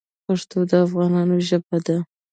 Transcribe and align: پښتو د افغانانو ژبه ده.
پښتو 0.25 0.57
د 0.69 0.71
افغانانو 0.85 1.35
ژبه 1.47 1.77
ده. 1.85 1.97